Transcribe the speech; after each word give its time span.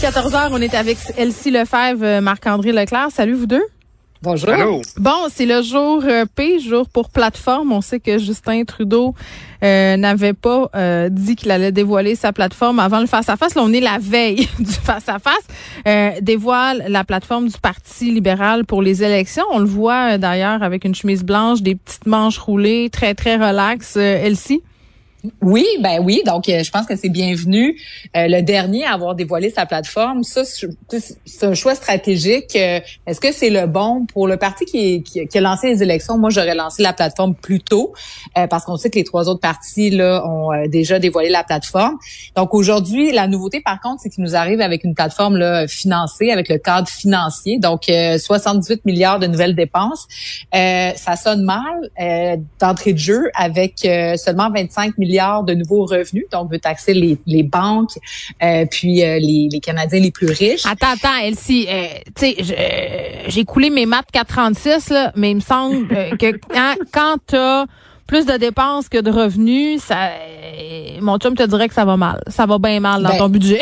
14h, 0.00 0.48
on 0.52 0.62
est 0.62 0.74
avec 0.74 0.96
Elsie 1.18 1.50
Lefebvre, 1.50 2.02
euh, 2.02 2.20
Marc-André 2.22 2.72
Leclerc. 2.72 3.08
Salut 3.10 3.34
vous 3.34 3.44
deux. 3.44 3.62
Bonjour. 4.22 4.48
Allô? 4.48 4.80
Bon, 4.96 5.28
c'est 5.30 5.44
le 5.44 5.60
jour 5.60 6.02
euh, 6.06 6.24
P, 6.34 6.58
jour 6.58 6.88
pour 6.88 7.10
plateforme. 7.10 7.70
On 7.70 7.82
sait 7.82 8.00
que 8.00 8.16
Justin 8.16 8.64
Trudeau 8.64 9.14
euh, 9.62 9.98
n'avait 9.98 10.32
pas 10.32 10.70
euh, 10.74 11.10
dit 11.10 11.36
qu'il 11.36 11.50
allait 11.50 11.70
dévoiler 11.70 12.14
sa 12.14 12.32
plateforme 12.32 12.78
avant 12.78 13.00
le 13.00 13.06
face-à-face. 13.06 13.54
Là, 13.54 13.62
on 13.62 13.74
est 13.74 13.80
la 13.80 13.98
veille 13.98 14.48
du 14.58 14.72
face-à-face. 14.72 15.46
Euh, 15.86 16.12
dévoile 16.22 16.82
la 16.88 17.04
plateforme 17.04 17.48
du 17.48 17.58
Parti 17.58 18.10
libéral 18.10 18.64
pour 18.64 18.80
les 18.80 19.04
élections. 19.04 19.44
On 19.52 19.58
le 19.58 19.66
voit 19.66 20.14
euh, 20.14 20.18
d'ailleurs 20.18 20.62
avec 20.62 20.86
une 20.86 20.94
chemise 20.94 21.24
blanche, 21.24 21.60
des 21.60 21.74
petites 21.74 22.06
manches 22.06 22.38
roulées, 22.38 22.88
très, 22.90 23.14
très 23.14 23.36
relax. 23.36 23.98
Euh, 23.98 24.24
Elsie? 24.24 24.62
Oui, 25.42 25.66
ben 25.80 26.00
oui. 26.02 26.22
Donc, 26.24 26.48
euh, 26.48 26.62
je 26.62 26.70
pense 26.70 26.86
que 26.86 26.96
c'est 26.96 27.08
bienvenu. 27.08 27.78
Euh, 28.16 28.26
le 28.26 28.40
dernier 28.42 28.84
à 28.84 28.94
avoir 28.94 29.14
dévoilé 29.14 29.50
sa 29.50 29.66
plateforme, 29.66 30.24
ça, 30.24 30.42
c'est 30.44 31.44
un 31.44 31.54
choix 31.54 31.74
stratégique. 31.74 32.56
Euh, 32.56 32.80
Est-ce 33.06 33.20
que 33.20 33.32
c'est 33.32 33.50
le 33.50 33.66
bon 33.66 34.06
pour 34.06 34.26
le 34.26 34.36
parti 34.38 34.64
qui, 34.64 35.02
qui, 35.02 35.38
a 35.38 35.40
lancé 35.40 35.68
les 35.68 35.82
élections? 35.82 36.16
Moi, 36.16 36.30
j'aurais 36.30 36.54
lancé 36.54 36.82
la 36.82 36.92
plateforme 36.92 37.34
plus 37.34 37.60
tôt 37.60 37.92
euh, 38.38 38.46
parce 38.46 38.64
qu'on 38.64 38.76
sait 38.76 38.88
que 38.88 38.98
les 38.98 39.04
trois 39.04 39.28
autres 39.28 39.40
partis 39.40 39.90
là 39.90 40.26
ont 40.26 40.50
déjà 40.68 40.98
dévoilé 40.98 41.28
la 41.28 41.44
plateforme. 41.44 41.98
Donc, 42.34 42.54
aujourd'hui, 42.54 43.12
la 43.12 43.26
nouveauté, 43.26 43.60
par 43.60 43.80
contre, 43.80 44.00
c'est 44.02 44.08
qu'il 44.08 44.24
nous 44.24 44.36
arrive 44.36 44.60
avec 44.60 44.84
une 44.84 44.94
plateforme 44.94 45.36
là, 45.36 45.66
financée, 45.68 46.30
avec 46.30 46.48
le 46.48 46.58
cadre 46.58 46.88
financier. 46.88 47.58
Donc, 47.58 47.82
78 47.84 48.84
milliards 48.86 49.18
de 49.18 49.26
nouvelles 49.26 49.54
dépenses. 49.54 50.06
ça 50.52 51.16
sonne 51.16 51.42
mal 51.42 52.40
d'entrée 52.58 52.94
de 52.94 52.98
jeu 52.98 53.30
avec 53.34 53.80
seulement 54.16 54.50
25 54.50 54.96
milliards 54.96 55.09
de 55.10 55.54
nouveaux 55.54 55.84
revenus, 55.84 56.24
donc 56.30 56.50
veut 56.50 56.58
taxer 56.58 56.94
les, 56.94 57.18
les 57.26 57.42
banques, 57.42 57.98
euh, 58.42 58.64
puis 58.70 59.02
euh, 59.02 59.18
les, 59.18 59.48
les, 59.50 59.60
Canadiens 59.60 60.00
les 60.00 60.10
plus 60.10 60.30
riches. 60.30 60.64
Attends, 60.64 60.94
attends, 60.94 61.16
Elsie, 61.22 61.66
euh, 61.68 61.86
tu 62.16 62.34
sais, 62.34 63.24
j'ai 63.28 63.44
coulé 63.44 63.70
mes 63.70 63.86
maths 63.86 64.10
436, 64.12 64.90
là, 64.90 65.12
mais 65.16 65.32
il 65.32 65.36
me 65.36 65.40
semble 65.40 65.88
que 65.88 66.38
quand, 66.48 66.74
quand 66.92 67.16
tu 67.26 67.36
plus 68.10 68.26
de 68.26 68.36
dépenses 68.36 68.88
que 68.88 69.00
de 69.00 69.08
revenus, 69.08 69.80
ça, 69.82 70.10
mon 71.00 71.16
chum 71.18 71.36
te 71.36 71.44
dirait 71.44 71.68
que 71.68 71.74
ça 71.74 71.84
va 71.84 71.96
mal. 71.96 72.20
Ça 72.26 72.44
va 72.44 72.58
bien 72.58 72.80
mal 72.80 73.04
dans 73.04 73.10
ben, 73.10 73.18
ton 73.18 73.28
budget. 73.28 73.60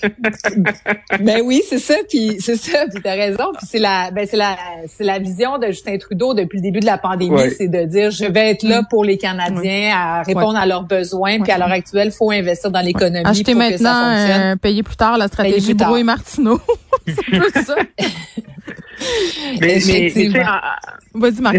ben 1.20 1.42
oui, 1.44 1.60
c'est 1.68 1.78
ça. 1.78 1.96
Puis 2.08 2.38
c'est 2.40 2.56
ça. 2.56 2.86
Puis 2.90 3.02
t'as 3.02 3.12
raison. 3.12 3.52
Puis 3.58 3.66
c'est 3.70 3.78
la, 3.78 4.12
ben 4.12 4.26
c'est 4.26 4.38
la, 4.38 4.56
c'est 4.86 5.04
la 5.04 5.18
vision 5.18 5.58
de 5.58 5.66
Justin 5.66 5.98
Trudeau 5.98 6.32
depuis 6.32 6.56
le 6.56 6.62
début 6.62 6.80
de 6.80 6.86
la 6.86 6.96
pandémie, 6.96 7.34
ouais. 7.34 7.50
c'est 7.50 7.68
de 7.68 7.84
dire 7.84 8.10
je 8.10 8.24
vais 8.24 8.52
être 8.52 8.62
là 8.62 8.82
pour 8.88 9.04
les 9.04 9.18
Canadiens, 9.18 9.94
à 9.94 10.22
répondre 10.22 10.54
ouais. 10.54 10.60
à 10.60 10.64
leurs 10.64 10.84
besoins. 10.84 11.38
Puis 11.40 11.52
à 11.52 11.58
l'heure 11.58 11.70
actuelle, 11.70 12.12
faut 12.12 12.30
investir 12.30 12.70
dans 12.70 12.80
l'économie. 12.80 13.26
Acheter 13.26 13.52
pour 13.52 13.60
maintenant, 13.60 13.76
que 13.76 13.82
ça 13.82 14.16
fonctionne. 14.16 14.40
Euh, 14.40 14.56
payer 14.56 14.82
plus 14.82 14.96
tard 14.96 15.18
la 15.18 15.28
stratégie 15.28 15.74
Brou 15.74 15.96
et 15.96 16.02
Martineau. 16.02 16.58
c'est 17.06 17.62
ça. 17.62 17.76
mais, 19.60 19.78
mais, 19.86 20.30
Vas-y, 21.12 21.40
Marc. 21.42 21.56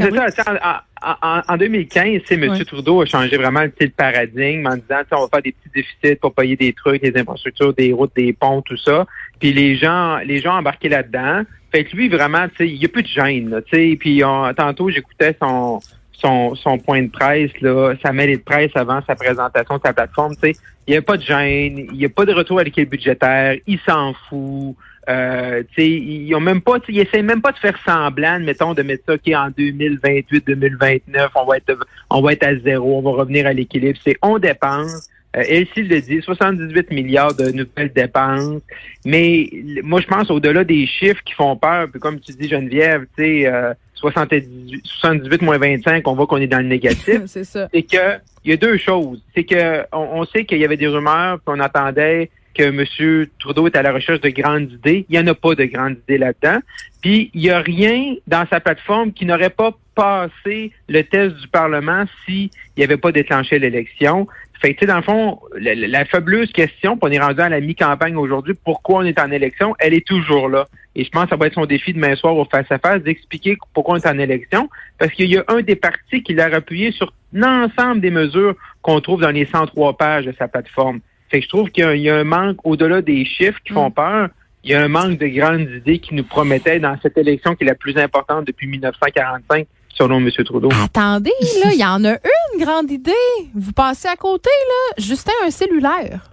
En, 1.04 1.16
en, 1.22 1.42
en, 1.48 1.58
2015, 1.58 2.22
M. 2.30 2.52
Ouais. 2.52 2.66
Trudeau 2.66 3.02
a 3.02 3.06
changé 3.06 3.36
vraiment 3.38 3.62
le 3.62 3.90
paradigme 3.90 4.68
en 4.68 4.76
disant 4.76 5.02
on 5.12 5.22
va 5.22 5.28
faire 5.30 5.42
des 5.42 5.52
petits 5.52 5.70
déficits 5.74 6.20
pour 6.20 6.34
payer 6.34 6.56
des 6.56 6.74
trucs, 6.74 7.02
des 7.02 7.20
infrastructures, 7.20 7.74
des 7.74 7.92
routes, 7.92 8.12
des 8.16 8.34
ponts, 8.34 8.62
tout 8.62 8.78
ça. 8.78 9.08
Puis 9.40 9.52
les 9.52 9.76
gens, 9.76 10.18
les 10.18 10.40
gens 10.40 10.58
embarqués 10.58 10.90
là-dedans. 10.90 11.44
Fait 11.72 11.86
que 11.86 11.96
lui, 11.96 12.10
vraiment, 12.10 12.48
il 12.60 12.78
n'y 12.78 12.86
a 12.86 12.90
plus 12.90 13.04
de 13.04 13.08
gêne. 13.08 13.50
Là, 13.50 13.62
puis 13.62 14.24
on, 14.24 14.54
tantôt, 14.54 14.90
j'écoutais 14.90 15.36
son, 15.42 15.80
son, 16.22 16.56
son 16.56 16.78
point 16.78 17.04
de 17.04 17.10
presse, 17.10 17.52
là, 17.62 17.94
sa 18.04 18.14
mêlée 18.14 18.38
de 18.38 18.44
presse 18.44 18.72
avant 18.76 19.02
sa 19.06 19.16
présentation 19.16 19.78
de 19.78 19.82
sa 19.84 19.94
plateforme. 19.94 20.34
Il 20.44 20.92
n'y 20.92 20.98
a 20.98 21.02
pas 21.02 21.18
de 21.18 21.24
gêne, 21.24 21.88
il 21.92 21.98
n'y 21.98 22.06
a 22.06 22.10
pas 22.10 22.26
de 22.26 22.34
retour 22.34 22.60
à 22.60 22.64
l'équipe 22.64 22.90
budgétaire, 22.90 23.56
il 23.68 23.80
s'en 23.80 24.14
fout. 24.30 24.76
Euh, 25.10 25.64
ils 25.78 26.34
ont 26.36 26.40
même 26.40 26.62
pas, 26.62 26.78
ils 26.88 27.00
essaient 27.00 27.24
même 27.24 27.42
pas 27.42 27.52
de 27.52 27.58
faire 27.58 27.78
semblant, 27.86 28.40
mettons, 28.40 28.74
de 28.74 28.84
mettre 28.84 29.04
ça 29.08 29.46
en 29.46 29.50
2028, 29.50 30.46
2029, 30.46 31.32
on 31.36 31.46
va 31.46 31.58
être, 31.58 31.88
on 32.10 32.22
va 32.22 32.34
être 32.34 32.44
à 32.44 32.56
zéro, 32.58 33.00
on 33.00 33.02
va 33.02 33.22
revenir 33.22 33.48
à 33.48 33.54
l'équilibre. 33.54 34.00
C'est 34.04 34.18
on 34.22 34.38
dépense. 34.38 35.10
Euh, 35.36 35.44
Elsie 35.48 35.84
le 35.84 36.02
dit, 36.02 36.22
78 36.22 36.92
milliards 36.92 37.34
de 37.34 37.52
nouvelles 37.52 37.94
dépenses. 37.94 38.62
Mais 39.06 39.50
moi, 39.82 40.02
je 40.02 40.08
pense 40.08 40.30
au-delà 40.30 40.64
des 40.64 40.86
chiffres 40.86 41.24
qui 41.24 41.34
font 41.34 41.56
peur, 41.56 41.88
puis 41.90 42.00
comme 42.00 42.20
tu 42.20 42.34
dis, 42.34 42.50
Geneviève, 42.50 43.06
tu 43.18 43.24
sais, 43.24 43.48
euh, 43.48 43.74
78, 44.02 44.82
78 44.84 45.42
moins 45.42 45.58
25, 45.58 46.08
on 46.08 46.14
voit 46.14 46.28
qu'on 46.28 46.38
est 46.38 46.48
dans 46.48 46.60
le 46.60 46.68
négatif. 46.68 47.22
c'est 47.28 47.44
ça. 47.44 47.70
C'est 47.74 47.84
que 47.84 48.20
il 48.44 48.52
y 48.52 48.54
a 48.54 48.58
deux 48.58 48.78
choses. 48.78 49.24
C'est 49.34 49.44
que 49.44 49.82
on, 49.94 50.22
on 50.22 50.26
sait 50.26 50.46
qu'il 50.46 50.58
y 50.58 50.66
avait 50.66 50.78
des 50.78 50.88
rumeurs, 50.88 51.40
puis 51.40 51.56
on 51.56 51.60
attendait 51.60 52.30
que 52.54 52.64
M. 52.64 53.28
Trudeau 53.40 53.68
est 53.68 53.76
à 53.76 53.82
la 53.82 53.94
recherche 53.94 54.22
de 54.22 54.30
grandes 54.30 54.72
idées. 54.72 55.06
Il 55.10 55.14
n'y 55.14 55.20
en 55.20 55.28
a 55.28 55.36
pas 55.36 55.56
de 55.56 55.66
grandes 55.66 55.98
idées 56.04 56.18
là-dedans. 56.18 56.60
Puis, 57.02 57.32
il 57.34 57.42
n'y 57.42 57.50
a 57.50 57.60
rien 57.60 58.16
dans 58.28 58.46
sa 58.50 58.60
plateforme 58.60 59.12
qui 59.14 59.26
n'aurait 59.26 59.50
pas 59.50 59.72
passé 59.96 60.72
le 60.88 61.02
test 61.04 61.36
du 61.38 61.48
Parlement 61.48 62.06
s'il 62.26 62.50
n'y 62.78 62.84
avait 62.84 62.98
pas 62.98 63.12
déclenché 63.12 63.60
l'élection. 63.60 64.28
Fait 64.62 64.76
que, 64.76 64.86
dans 64.86 64.98
le 64.98 65.02
fond, 65.02 65.40
la, 65.60 65.74
la 65.74 66.06
fabuleuse 66.06 66.52
question, 66.52 66.96
puis 66.96 67.10
on 67.10 67.12
est 67.12 67.20
rendu 67.20 67.42
à 67.42 67.50
la 67.50 67.60
mi-campagne 67.60 68.16
aujourd'hui, 68.16 68.54
pourquoi 68.54 69.00
on 69.00 69.04
est 69.04 69.20
en 69.20 69.32
élection, 69.32 69.74
elle 69.80 69.96
est 69.96 70.06
toujours 70.06 70.50
là. 70.50 70.68
Et 70.96 71.04
je 71.04 71.10
pense 71.10 71.24
que 71.24 71.30
ça 71.30 71.36
va 71.36 71.48
être 71.48 71.56
son 71.56 71.66
défi 71.66 71.94
demain 71.94 72.16
soir 72.16 72.38
au 72.38 72.46
face-à-face 72.46 73.02
d'expliquer 73.02 73.58
pourquoi 73.74 73.96
on 73.96 73.98
est 73.98 74.08
en 74.08 74.20
élection, 74.20 74.70
parce 75.00 75.12
qu'il 75.14 75.32
y 75.32 75.38
a 75.38 75.44
un 75.48 75.62
des 75.62 75.76
partis 75.76 76.22
qui 76.22 76.36
l'a 76.36 76.46
appuyé 76.46 76.92
sur 76.92 77.12
l'ensemble 77.34 78.02
des 78.02 78.12
mesures 78.12 78.56
qu'on 78.84 79.02
trouve 79.02 79.22
dans 79.22 79.32
les 79.32 79.46
103 79.46 79.98
pages 79.98 80.26
de 80.26 80.34
sa 80.38 80.48
plateforme. 80.48 81.00
Fait 81.30 81.40
que 81.40 81.46
je 81.46 81.50
trouve 81.50 81.72
qu'il 81.72 81.96
y, 81.96 82.02
y, 82.02 82.10
a 82.10 82.18
un 82.18 82.24
manque, 82.24 82.58
au-delà 82.64 83.02
des 83.02 83.26
chiffres 83.26 83.60
qui 83.66 83.74
font 83.74 83.90
peur, 83.90 84.30
il 84.64 84.72
y 84.72 84.76
a 84.76 84.82
un 84.82 84.90
manque 84.90 85.18
de 85.18 85.28
grandes 85.28 85.70
idées 85.72 85.98
qui 85.98 86.14
nous 86.14 86.24
promettaient 86.24 86.80
dans 86.80 86.96
cette 87.02 87.18
élection 87.18 87.56
qui 87.56 87.64
est 87.64 87.68
la 87.68 87.76
plus 87.76 87.98
importante 87.98 88.46
depuis 88.46 88.68
1945, 88.68 89.66
selon 89.98 90.18
M. 90.18 90.30
Trudeau. 90.46 90.70
Attendez, 90.84 91.32
là, 91.64 91.74
il 91.74 91.80
y 91.80 91.86
en 91.86 92.04
a 92.06 92.12
une 92.12 92.64
grande 92.64 92.92
idée. 92.92 93.12
Vous 93.56 93.72
passez 93.74 94.08
à 94.08 94.16
côté, 94.16 94.50
là. 94.68 95.04
Justin 95.04 95.32
a 95.44 95.48
un 95.48 95.52
cellulaire. 95.52 96.32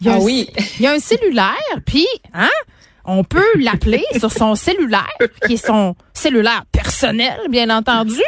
Il 0.00 0.06
y 0.06 0.10
a 0.10 0.14
ah 0.14 0.16
un, 0.16 0.20
oui. 0.20 0.48
Il 0.78 0.82
y 0.82 0.86
a 0.86 0.92
un 0.92 0.98
cellulaire, 0.98 1.80
puis, 1.84 2.06
hein? 2.34 2.50
On 3.04 3.24
peut 3.24 3.42
l'appeler 3.58 4.04
sur 4.18 4.30
son 4.30 4.54
cellulaire, 4.54 5.08
qui 5.46 5.54
est 5.54 5.66
son 5.66 5.96
cellulaire 6.12 6.64
personnel, 6.70 7.38
bien 7.48 7.70
entendu. 7.70 8.20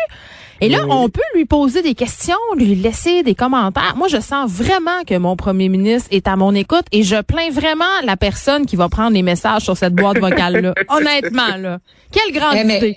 Et 0.63 0.69
là, 0.69 0.85
on 0.89 1.09
peut 1.09 1.21
lui 1.35 1.47
poser 1.47 1.83
des 1.83 1.95
questions, 1.95 2.37
lui 2.57 2.75
laisser 2.75 3.23
des 3.23 3.35
commentaires. 3.35 3.95
Moi, 3.97 4.09
je 4.09 4.21
sens 4.21 4.51
vraiment 4.51 5.05
que 5.07 5.17
mon 5.17 5.35
premier 5.35 5.69
ministre 5.71 6.09
est 6.13 6.29
à 6.29 6.37
mon 6.37 6.55
écoute 6.55 6.85
et 6.93 7.03
je 7.03 7.21
plains 7.23 7.51
vraiment 7.51 7.85
la 8.05 8.17
personne 8.17 8.67
qui 8.67 8.77
va 8.77 8.89
prendre 8.89 9.13
les 9.13 9.23
messages 9.23 9.63
sur 9.63 9.77
cette 9.77 9.95
boîte 9.95 10.19
vocale-là. 10.19 10.75
Honnêtement, 10.89 11.57
là. 11.57 11.79
Quelle 12.13 12.35
grande 12.35 12.57
Eh, 12.57 12.65
mais, 12.65 12.77
idée. 12.79 12.97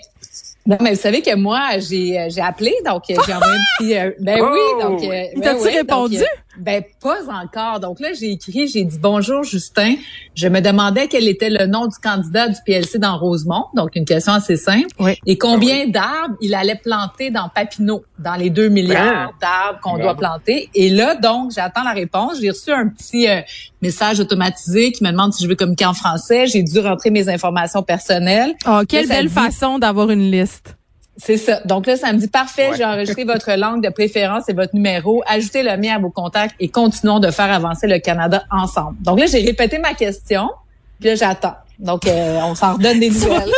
Non, 0.66 0.78
mais 0.80 0.94
vous 0.94 1.00
savez 1.00 1.20
que 1.20 1.34
moi, 1.34 1.78
j'ai 1.78 2.26
j'ai 2.30 2.40
appelé, 2.40 2.74
donc 2.86 3.02
j'ai 3.08 3.14
envoyé 3.16 3.54
un 3.54 3.78
petit... 3.78 3.98
euh, 3.98 4.10
ben 4.18 4.40
Oh! 4.42 4.48
oui, 4.52 4.82
donc... 4.82 5.02
euh, 5.04 5.26
ben 5.36 5.56
ouais, 5.58 5.70
répondu? 5.72 6.16
donc, 6.16 6.24
euh, 6.24 6.40
ben 6.58 6.82
pas 7.02 7.20
encore. 7.30 7.80
Donc 7.80 8.00
là, 8.00 8.08
j'ai 8.18 8.32
écrit, 8.32 8.68
j'ai 8.68 8.84
dit 8.84 8.98
bonjour 9.00 9.42
Justin. 9.44 9.94
Je 10.34 10.48
me 10.48 10.60
demandais 10.60 11.08
quel 11.08 11.28
était 11.28 11.50
le 11.50 11.66
nom 11.66 11.86
du 11.86 11.96
candidat 12.02 12.48
du 12.48 12.56
PLC 12.66 12.98
dans 12.98 13.16
Rosemont, 13.18 13.64
donc 13.74 13.96
une 13.96 14.04
question 14.04 14.32
assez 14.32 14.56
simple. 14.56 14.88
Oui. 14.98 15.16
Et 15.26 15.38
combien 15.38 15.86
d'arbres 15.88 16.34
il 16.40 16.54
allait 16.54 16.74
planter 16.82 17.30
dans 17.30 17.48
Papineau, 17.48 18.04
dans 18.18 18.34
les 18.34 18.50
deux 18.50 18.68
milliards 18.68 19.30
Ah. 19.30 19.30
d'arbres 19.40 19.80
qu'on 19.82 19.98
doit 19.98 20.14
planter? 20.16 20.68
Et 20.74 20.90
là, 20.90 21.14
donc, 21.14 21.52
j'attends 21.54 21.84
la 21.84 21.92
réponse. 21.92 22.40
J'ai 22.40 22.50
reçu 22.50 22.72
un 22.72 22.88
petit 22.88 23.28
euh, 23.28 23.40
message 23.82 24.20
automatisé 24.20 24.92
qui 24.92 25.04
me 25.04 25.10
demande 25.10 25.32
si 25.32 25.42
je 25.44 25.48
veux 25.48 25.54
communiquer 25.56 25.86
en 25.86 25.94
français. 25.94 26.46
J'ai 26.46 26.62
dû 26.62 26.78
rentrer 26.80 27.10
mes 27.10 27.28
informations 27.28 27.82
personnelles. 27.82 28.54
Oh, 28.66 28.80
quelle 28.88 29.06
Là, 29.08 29.16
belle 29.16 29.28
dit- 29.28 29.34
façon 29.34 29.78
d'avoir 29.78 30.10
une 30.10 30.30
liste. 30.30 30.76
C'est 31.16 31.36
ça. 31.36 31.60
Donc 31.64 31.86
là, 31.86 31.96
ça 31.96 32.12
me 32.12 32.18
dit 32.18 32.26
parfait, 32.28 32.70
Ouais. 32.70 32.76
j'ai 32.76 32.84
enregistré 32.84 33.24
votre 33.34 33.52
langue 33.52 33.82
de 33.82 33.88
préférence 33.88 34.48
et 34.48 34.52
votre 34.52 34.74
numéro. 34.74 35.22
Ajoutez 35.26 35.62
le 35.62 35.76
mien 35.76 35.94
à 35.94 35.98
vos 35.98 36.10
contacts 36.10 36.54
et 36.58 36.68
continuons 36.68 37.20
de 37.20 37.30
faire 37.30 37.52
avancer 37.52 37.86
le 37.86 37.98
Canada 37.98 38.44
ensemble. 38.50 38.96
Donc 39.00 39.20
là, 39.20 39.26
j'ai 39.26 39.40
répété 39.44 39.78
ma 39.78 39.94
question, 39.94 40.50
puis 40.98 41.10
là, 41.10 41.14
j'attends. 41.14 41.54
Donc, 41.78 42.06
euh, 42.06 42.38
on 42.44 42.54
s'en 42.54 42.74
redonne 42.74 43.00
des 43.00 43.10
nouvelles. 43.10 43.50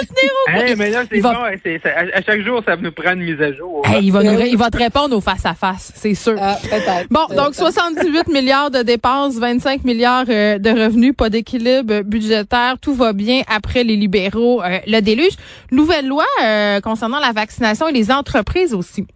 Hey, 0.48 0.74
mais 0.76 0.90
là, 0.90 1.02
c'est 1.10 1.16
Il 1.16 1.22
va- 1.22 1.32
bon. 1.34 1.38
hein, 1.44 1.50
c'est- 1.62 1.78
c'est- 1.82 1.92
à, 1.92 2.18
à 2.18 2.22
chaque 2.22 2.40
jour, 2.42 2.62
ça 2.66 2.76
nous 2.76 2.90
prend 2.92 3.12
une 3.12 3.24
mise 3.24 3.40
à 3.42 3.52
jour. 3.52 3.82
Hey, 3.86 4.06
il, 4.06 4.10
va 4.12 4.22
nous, 4.22 4.30
Oui. 4.30 4.36
ré- 4.36 4.48
il 4.48 4.56
va 4.56 4.70
te 4.70 4.78
répondre 4.78 5.14
au 5.16 5.20
face-à-face, 5.20 5.92
c'est 5.94 6.14
sûr. 6.14 6.36
Ah, 6.40 6.56
peut-être. 6.62 7.08
Bon, 7.10 7.26
donc 7.36 7.54
78 7.54 8.28
milliards 8.28 8.70
de 8.70 8.82
dépenses, 8.82 9.34
25 9.34 9.84
milliards 9.84 10.24
euh, 10.28 10.58
de 10.58 10.70
revenus, 10.70 11.14
pas 11.16 11.28
d'équilibre 11.30 12.02
budgétaire, 12.02 12.76
tout 12.80 12.94
va 12.94 13.12
bien 13.12 13.42
après 13.48 13.84
les 13.84 13.96
libéraux, 13.96 14.62
euh, 14.62 14.78
le 14.86 15.00
déluge. 15.00 15.34
Nouvelle 15.70 16.06
loi 16.06 16.24
euh, 16.42 16.80
concernant 16.80 17.18
la 17.20 17.32
vaccination 17.32 17.88
et 17.88 17.92
les 17.92 18.10
entreprises 18.10 18.72
aussi. 18.74 19.06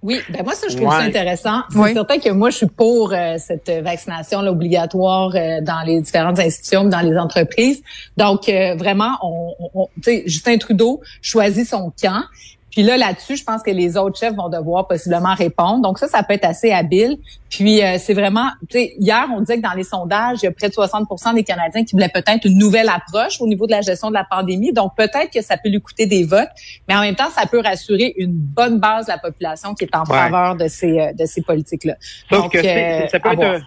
Oui, 0.00 0.20
ben 0.30 0.44
moi 0.44 0.54
ça 0.54 0.68
je 0.68 0.76
trouve 0.76 0.90
ça 0.92 0.98
intéressant. 0.98 1.62
C'est 1.72 1.78
Oui. 1.78 1.92
certain 1.92 2.18
que 2.20 2.30
moi 2.30 2.50
je 2.50 2.58
suis 2.58 2.66
pour 2.66 3.12
euh, 3.12 3.34
cette 3.38 3.68
vaccination 3.82 4.42
là, 4.42 4.52
obligatoire 4.52 5.32
euh, 5.34 5.60
dans 5.60 5.82
les 5.84 6.00
différentes 6.00 6.38
institutions, 6.38 6.84
dans 6.84 7.00
les 7.00 7.16
entreprises. 7.18 7.82
Donc 8.16 8.48
euh, 8.48 8.76
vraiment, 8.76 9.16
on, 9.22 9.54
on- 9.58 9.70
on- 9.74 9.88
tu 9.96 10.02
sais, 10.04 10.22
Justin 10.26 10.56
Trudeau 10.58 11.00
choisit 11.20 11.66
son 11.68 11.92
camp 12.00 12.22
Puis 12.70 12.82
là, 12.82 12.96
là-dessus, 12.96 13.36
je 13.36 13.44
pense 13.44 13.62
que 13.62 13.70
les 13.70 13.96
autres 13.96 14.18
chefs 14.18 14.34
vont 14.34 14.48
devoir 14.48 14.86
possiblement 14.86 15.34
répondre. 15.34 15.80
Donc 15.80 15.98
ça, 15.98 16.06
ça 16.06 16.22
peut 16.22 16.34
être 16.34 16.44
assez 16.44 16.70
habile. 16.70 17.18
Puis 17.48 17.82
euh, 17.82 17.96
c'est 17.98 18.14
vraiment, 18.14 18.48
tu 18.68 18.78
sais, 18.78 18.94
hier, 18.98 19.26
on 19.34 19.40
disait 19.40 19.56
que 19.56 19.62
dans 19.62 19.72
les 19.72 19.84
sondages, 19.84 20.38
il 20.42 20.46
y 20.46 20.48
a 20.48 20.52
près 20.52 20.68
de 20.68 20.74
60% 20.74 21.34
des 21.34 21.44
Canadiens 21.44 21.84
qui 21.84 21.94
voulaient 21.94 22.10
peut-être 22.12 22.44
une 22.44 22.58
nouvelle 22.58 22.88
approche 22.88 23.40
au 23.40 23.46
niveau 23.46 23.66
de 23.66 23.72
la 23.72 23.80
gestion 23.80 24.08
de 24.08 24.14
la 24.14 24.24
pandémie. 24.24 24.72
Donc 24.72 24.92
peut-être 24.96 25.30
que 25.32 25.40
ça 25.40 25.56
peut 25.56 25.70
lui 25.70 25.80
coûter 25.80 26.06
des 26.06 26.24
votes, 26.24 26.50
mais 26.88 26.94
en 26.94 27.00
même 27.00 27.16
temps, 27.16 27.30
ça 27.30 27.46
peut 27.46 27.60
rassurer 27.60 28.14
une 28.16 28.32
bonne 28.32 28.78
base 28.78 29.06
de 29.06 29.12
la 29.12 29.18
population 29.18 29.74
qui 29.74 29.84
est 29.84 29.96
en 29.96 30.04
faveur 30.04 30.56
de 30.56 30.68
ces, 30.68 31.00
euh, 31.00 31.12
de 31.12 31.24
ces 31.24 31.42
politiques-là. 31.42 31.94
Donc, 32.30 32.52
que 32.52 32.60
ça 33.08 33.18
peut 33.18 33.32
être 33.32 33.62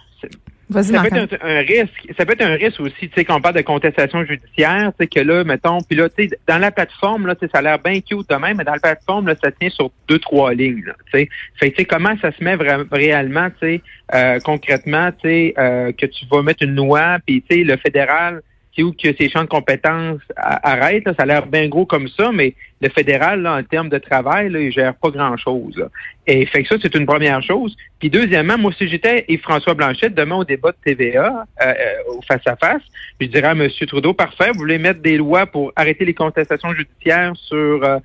ça 0.72 1.02
peut 1.02 1.16
être 1.16 1.38
un, 1.42 1.58
risque. 1.58 2.12
Ça 2.16 2.24
peut 2.24 2.32
être 2.32 2.42
un 2.42 2.54
risque 2.54 2.80
aussi, 2.80 3.08
tu 3.08 3.10
sais, 3.14 3.24
quand 3.24 3.36
on 3.36 3.40
parle 3.40 3.56
de 3.56 3.62
contestation 3.62 4.24
judiciaire, 4.24 4.92
tu 4.98 5.04
sais, 5.04 5.06
que 5.06 5.20
là, 5.20 5.44
mettons, 5.44 5.78
puis 5.80 5.96
là, 5.96 6.08
tu 6.08 6.28
sais, 6.28 6.38
dans 6.46 6.58
la 6.58 6.70
plateforme, 6.70 7.26
là, 7.26 7.34
ça 7.40 7.58
a 7.58 7.62
l'air 7.62 7.78
bien 7.78 8.00
cute 8.00 8.28
de 8.28 8.34
même, 8.36 8.56
mais 8.56 8.64
dans 8.64 8.72
la 8.72 8.80
plateforme, 8.80 9.26
là, 9.26 9.34
ça 9.42 9.50
tient 9.50 9.70
sur 9.70 9.90
deux, 10.08 10.18
trois 10.18 10.54
lignes, 10.54 10.82
tu 10.84 10.92
sais. 11.12 11.28
Fait 11.58 11.70
tu 11.70 11.76
sais, 11.76 11.84
comment 11.84 12.16
ça 12.20 12.32
se 12.32 12.42
met 12.42 12.56
réellement, 12.90 13.48
tu 13.50 13.56
sais, 13.60 13.82
euh, 14.14 14.38
concrètement, 14.40 15.10
tu 15.12 15.28
sais, 15.28 15.54
euh, 15.58 15.92
que 15.92 16.06
tu 16.06 16.24
vas 16.30 16.42
mettre 16.42 16.62
une 16.62 16.74
loi, 16.74 17.18
puis 17.26 17.42
tu 17.42 17.56
sais, 17.56 17.64
le 17.64 17.76
fédéral, 17.76 18.42
où 18.78 18.92
que 18.92 19.14
ces 19.18 19.28
champs 19.28 19.42
de 19.42 19.48
compétences 19.48 20.20
arrêtent. 20.36 21.04
ça 21.04 21.24
a 21.24 21.26
l'air 21.26 21.46
bien 21.46 21.68
gros 21.68 21.84
comme 21.84 22.08
ça, 22.08 22.32
mais 22.32 22.54
le 22.80 22.88
fédéral, 22.88 23.42
là, 23.42 23.56
en 23.56 23.62
termes 23.62 23.90
de 23.90 23.98
travail, 23.98 24.48
là, 24.48 24.60
il 24.60 24.72
gère 24.72 24.94
pas 24.94 25.10
grand-chose. 25.10 25.84
Et 26.26 26.46
fait 26.46 26.62
que 26.62 26.68
ça, 26.68 26.76
c'est 26.80 26.94
une 26.94 27.04
première 27.04 27.42
chose. 27.42 27.76
Puis 27.98 28.08
deuxièmement, 28.08 28.56
moi, 28.56 28.72
si 28.76 28.88
j'étais 28.88 29.26
et 29.28 29.36
François 29.36 29.74
Blanchette, 29.74 30.14
demain 30.14 30.36
au 30.36 30.44
débat 30.44 30.72
de 30.72 30.76
TVA, 30.84 31.44
euh, 31.60 31.64
euh, 31.66 32.16
au 32.16 32.22
face-à-face, 32.22 32.82
je 33.20 33.26
dirais 33.26 33.48
à 33.48 33.52
M. 33.52 33.68
Trudeau, 33.86 34.14
parfait, 34.14 34.50
vous 34.52 34.60
voulez 34.60 34.78
mettre 34.78 35.00
des 35.00 35.18
lois 35.18 35.46
pour 35.46 35.72
arrêter 35.76 36.04
les 36.04 36.14
contestations 36.14 36.72
judiciaires 36.74 37.32
sur 37.36 37.84
euh, 37.84 37.98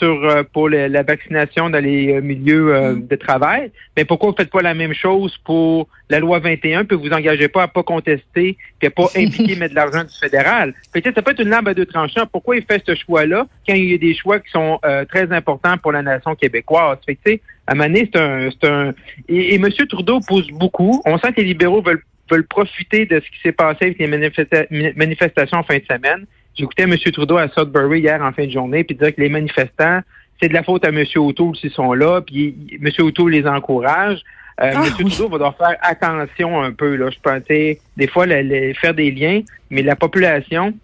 sur 0.00 0.24
euh, 0.24 0.42
pour 0.52 0.68
la 0.68 1.02
vaccination 1.02 1.68
dans 1.68 1.82
les 1.82 2.14
euh, 2.14 2.20
milieux 2.20 2.74
euh, 2.74 2.94
mm. 2.94 3.06
de 3.06 3.16
travail. 3.16 3.70
Mais 3.96 4.04
pourquoi 4.04 4.30
vous 4.30 4.36
faites 4.36 4.50
pas 4.50 4.62
la 4.62 4.74
même 4.74 4.94
chose 4.94 5.36
pour 5.44 5.88
la 6.08 6.18
loi 6.18 6.38
21 6.38 6.86
puis 6.86 6.96
vous 6.96 7.10
engagez 7.10 7.48
pas 7.48 7.64
à 7.64 7.68
pas 7.68 7.82
contester 7.82 8.56
puis 8.78 8.86
à 8.86 8.90
pas 8.90 9.08
impliquer 9.16 9.56
mettre 9.56 9.74
de 9.74 9.76
l'argent 9.76 10.04
du 10.04 10.18
fédéral? 10.18 10.74
Peut-être 10.92 11.14
ça 11.14 11.22
peut 11.22 11.32
être 11.32 11.42
une 11.42 11.50
lampe 11.50 11.68
à 11.68 11.74
deux 11.74 11.86
tranchants. 11.86 12.26
Pourquoi 12.32 12.56
il 12.56 12.64
fait 12.64 12.82
ce 12.86 12.94
choix-là 12.94 13.46
quand 13.68 13.74
il 13.74 13.90
y 13.90 13.94
a 13.94 13.98
des 13.98 14.14
choix 14.14 14.40
qui 14.40 14.50
sont 14.50 14.80
très 15.08 15.30
importants 15.32 15.76
pour 15.78 15.92
la 15.92 16.02
nation 16.02 16.34
québécoise? 16.34 16.98
Fait 17.04 17.16
que, 17.16 17.40
à 17.66 17.74
Mané, 17.74 18.10
c'est 18.12 18.20
un, 18.20 18.48
c'est 18.50 18.68
un 18.68 18.94
et, 19.28 19.54
et 19.54 19.56
M. 19.56 19.68
Trudeau 19.88 20.20
pousse 20.20 20.48
beaucoup. 20.48 21.02
On 21.04 21.18
sent 21.18 21.32
que 21.32 21.40
les 21.40 21.48
libéraux 21.48 21.82
veulent 21.82 22.02
veulent 22.30 22.46
profiter 22.46 23.06
de 23.06 23.20
ce 23.20 23.30
qui 23.30 23.40
s'est 23.42 23.52
passé 23.52 23.86
avec 23.86 23.98
les 23.98 24.06
manifestations 24.06 25.58
en 25.58 25.62
fin 25.64 25.78
de 25.78 25.84
semaine. 25.84 26.26
J'écoutais 26.60 26.82
M. 26.82 26.94
Trudeau 26.98 27.38
à 27.38 27.48
Sudbury 27.48 28.00
hier 28.00 28.22
en 28.22 28.32
fin 28.32 28.44
de 28.44 28.50
journée, 28.50 28.84
puis 28.84 28.94
dire 28.94 29.14
que 29.14 29.20
les 29.20 29.30
manifestants, 29.30 30.00
c'est 30.40 30.48
de 30.48 30.52
la 30.54 30.62
faute 30.62 30.84
à 30.84 30.88
M. 30.88 31.04
O'Toole 31.16 31.56
s'ils 31.56 31.70
sont 31.70 31.94
là, 31.94 32.20
puis 32.20 32.54
M. 32.80 32.90
O'Toole 32.98 33.32
les 33.32 33.46
encourage. 33.46 34.18
Euh, 34.60 34.72
ah, 34.74 34.82
M. 34.84 34.92
Trudeau 34.92 35.30
va 35.30 35.38
devoir 35.38 35.56
faire 35.56 35.76
attention 35.80 36.60
un 36.60 36.72
peu. 36.72 36.96
Là. 36.96 37.08
Je 37.08 37.18
pensais 37.18 37.78
des 37.96 38.06
fois 38.06 38.26
faire 38.26 38.92
des 38.94 39.10
liens, 39.10 39.40
mais 39.70 39.80
la 39.80 39.96
population, 39.96 40.74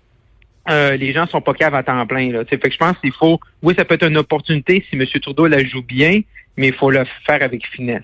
euh, 0.71 0.97
les 0.97 1.13
gens 1.13 1.27
sont 1.27 1.43
pas 1.43 1.53
caves 1.53 1.75
à 1.75 1.83
temps 1.83 2.07
plein. 2.07 2.33
Là. 2.33 2.47
Fait 2.47 2.59
que 2.59 2.71
je 2.71 2.79
pense 2.79 2.97
qu'il 2.99 3.13
faut, 3.13 3.39
oui, 3.63 3.75
ça 3.77 3.85
peut 3.85 3.97
être 3.97 4.09
une 4.09 4.17
opportunité 4.17 4.83
si 4.89 4.97
M. 4.97 5.05
Trudeau 5.21 5.47
la 5.47 5.63
joue 5.63 5.83
bien, 5.83 6.23
mais 6.57 6.69
il 6.69 6.75
faut 6.75 6.91
le 6.91 7.05
faire 7.27 7.43
avec 7.43 7.67
finesse. 7.67 8.03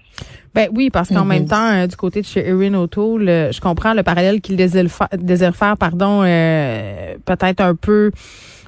Ben 0.54 0.68
oui, 0.74 0.90
parce 0.90 1.08
qu'en 1.08 1.24
même 1.24 1.44
mhm. 1.44 1.48
temps, 1.48 1.72
euh, 1.72 1.86
du 1.86 1.96
côté 1.96 2.20
de 2.20 2.26
chez 2.26 2.46
Erin 2.46 2.74
O'Toole, 2.74 3.24
je 3.26 3.60
comprends 3.60 3.94
le 3.94 4.02
parallèle 4.02 4.40
qu'il 4.42 4.56
désire, 4.56 5.54
faire, 5.54 5.76
pardon, 5.78 6.22
euh, 6.24 7.14
peut-être 7.24 7.60
un 7.60 7.74
peu 7.74 8.10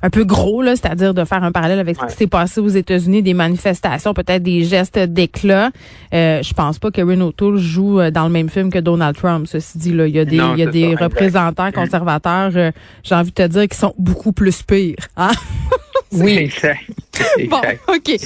un 0.05 0.11
peu 0.11 0.25
gros, 0.25 0.61
là, 0.61 0.77
c'est-à-dire 0.77 1.15
de 1.15 1.25
faire 1.25 1.43
un 1.43 1.51
parallèle 1.51 1.79
avec 1.79 1.97
ce 1.97 2.05
qui 2.05 2.15
s'est 2.15 2.27
passé 2.27 2.61
aux 2.61 2.69
États-Unis, 2.69 3.23
des 3.23 3.33
manifestations, 3.33 4.13
peut-être 4.13 4.43
des 4.43 4.63
gestes 4.63 4.99
d'éclat. 4.99 5.71
Euh, 6.13 6.43
je 6.43 6.53
pense 6.53 6.79
pas 6.79 6.91
qu'Erin 6.91 7.23
O'Toole 7.23 7.57
joue 7.57 8.01
euh, 8.01 8.11
dans 8.11 8.25
le 8.25 8.31
même 8.31 8.51
film 8.51 8.71
que 8.71 8.79
Donald 8.79 9.17
Trump. 9.17 9.47
Ceci 9.47 9.79
dit, 9.79 9.95
là, 9.95 10.07
il 10.07 10.15
y 10.15 10.19
a 10.19 10.27
des, 10.27 10.37
il 10.37 10.59
y 10.59 10.63
a 10.63 10.67
des 10.67 10.95
représentants 10.95 11.73
conservateurs, 11.73 12.51
j'ai 13.03 13.15
envie 13.15 13.31
de 13.31 13.35
te 13.35 13.47
dire, 13.47 13.67
qui 13.67 13.79
sont 13.79 13.95
beaucoup 13.97 14.33
plus 14.33 14.63
pires. 14.63 15.09
Hein? 15.17 15.31
Oui, 16.15 16.37
exact. 16.37 16.81
Bon, 17.49 17.61
OK. 17.89 18.17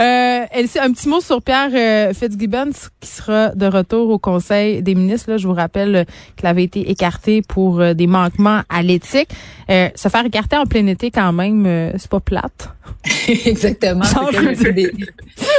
Euh, 0.00 0.44
un 0.50 0.92
petit 0.92 1.08
mot 1.08 1.20
sur 1.20 1.42
Pierre 1.42 1.70
euh, 1.74 2.12
Fitzgibbon 2.14 2.70
qui 3.00 3.10
sera 3.10 3.50
de 3.50 3.66
retour 3.66 4.10
au 4.10 4.18
Conseil 4.18 4.82
des 4.82 4.94
ministres. 4.94 5.30
Là, 5.30 5.36
je 5.36 5.46
vous 5.46 5.54
rappelle 5.54 6.06
qu'il 6.36 6.46
avait 6.46 6.64
été 6.64 6.90
écarté 6.90 7.42
pour 7.42 7.80
euh, 7.80 7.94
des 7.94 8.06
manquements 8.06 8.62
à 8.68 8.82
l'éthique. 8.82 9.28
Euh, 9.68 9.88
se 9.94 10.08
faire 10.08 10.24
écarter 10.24 10.56
en 10.56 10.64
plein 10.64 10.86
été 10.86 11.10
quand 11.10 11.32
même, 11.32 11.66
euh, 11.66 11.90
c'est 11.96 12.10
pas 12.10 12.20
plate. 12.20 12.70
Exactement. 13.28 14.04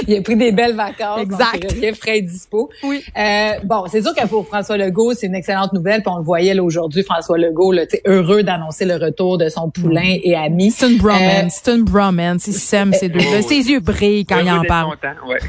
il 0.07 0.17
a 0.17 0.21
pris 0.21 0.35
des 0.35 0.51
belles 0.51 0.75
vacances. 0.75 1.21
Exact. 1.21 1.61
Donc, 1.61 1.71
il 1.81 1.95
frais 1.95 2.19
et 2.19 2.21
dispo. 2.21 2.69
Oui. 2.83 3.03
Euh, 3.17 3.51
bon, 3.63 3.85
c'est 3.87 4.01
sûr 4.01 4.13
que 4.13 4.27
pour 4.27 4.45
François 4.47 4.77
Legault, 4.77 5.13
c'est 5.13 5.27
une 5.27 5.35
excellente 5.35 5.73
nouvelle. 5.73 6.01
Puis 6.01 6.11
on 6.13 6.17
le 6.17 6.23
voyait 6.23 6.53
là 6.53 6.63
aujourd'hui, 6.63 7.03
François 7.03 7.37
Legault, 7.37 7.71
là, 7.71 7.83
heureux 8.05 8.43
d'annoncer 8.43 8.85
le 8.85 8.95
retour 8.95 9.37
de 9.37 9.49
son 9.49 9.69
poulain 9.69 10.17
mm. 10.17 10.21
et 10.23 10.35
ami. 10.35 10.71
C'est 10.71 10.89
une 10.89 10.97
bromance. 10.97 11.61
c'est 11.63 11.71
une 11.73 11.83
bromance. 11.83 12.47
Ils 12.47 12.53
s'aiment 12.53 12.93
ces 12.93 13.09
deux-là. 13.09 13.41
Ses 13.41 13.69
yeux 13.69 13.79
brillent 13.79 14.25
quand 14.25 14.39
il 14.39 14.51
en 14.51 14.63
parle. 14.63 14.95
Ouais. 15.27 15.39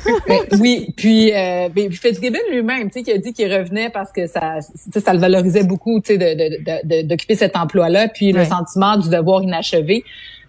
oui. 0.61 0.95
Puis, 0.97 1.33
euh, 1.33 1.69
ben, 1.69 1.91
Fitzgibbon 1.93 2.39
lui-même, 2.51 2.91
tu 2.91 3.01
sais, 3.01 3.03
qui 3.03 3.13
a 3.13 3.19
dit 3.19 3.33
qu'il 3.33 3.53
revenait 3.53 3.91
parce 3.91 4.13
que 4.13 4.27
ça, 4.27 4.59
ça 4.61 5.13
le 5.13 5.19
valorisait 5.19 5.65
beaucoup, 5.65 6.01
tu 6.01 6.19
sais, 6.19 7.05
d'occuper 7.05 7.35
cet 7.35 7.57
emploi-là. 7.57 8.09
Puis 8.09 8.33
le 8.33 8.45
sentiment 8.45 8.97
du 8.97 9.09
devoir 9.09 9.43
inachevé. 9.43 10.05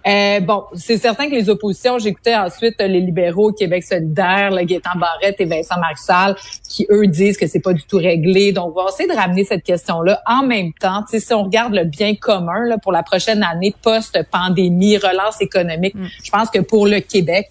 Euh, 0.07 0.39
bon, 0.39 0.63
c'est 0.75 0.97
certain 0.97 1.27
que 1.27 1.35
les 1.35 1.49
oppositions, 1.49 1.99
j'écoutais 1.99 2.35
ensuite 2.35 2.75
les 2.79 3.01
libéraux, 3.01 3.51
Québec 3.51 3.83
solidaire, 3.83 4.49
le 4.51 4.63
Gaétan 4.63 4.97
Barrette 4.97 5.35
et 5.39 5.45
Vincent 5.45 5.77
Marissal, 5.79 6.35
qui 6.67 6.87
eux 6.89 7.05
disent 7.07 7.37
que 7.37 7.47
c'est 7.47 7.59
pas 7.59 7.73
du 7.73 7.83
tout 7.83 7.97
réglé. 7.97 8.53
Donc, 8.53 8.73
on 8.77 8.83
va 8.83 8.89
essayer 8.89 9.09
de 9.09 9.15
ramener 9.15 9.43
cette 9.43 9.63
question-là. 9.63 10.21
En 10.25 10.43
même 10.43 10.71
temps, 10.73 11.03
si 11.07 11.33
on 11.33 11.43
regarde 11.43 11.73
le 11.73 11.83
bien 11.83 12.15
commun 12.15 12.65
là, 12.65 12.77
pour 12.77 12.93
la 12.93 13.03
prochaine 13.03 13.43
année 13.43 13.75
post-pandémie, 13.81 14.97
relance 14.97 15.41
économique, 15.41 15.95
mm. 15.95 16.07
je 16.23 16.31
pense 16.31 16.49
que 16.49 16.59
pour 16.59 16.87
le 16.87 17.01
Québec, 17.01 17.49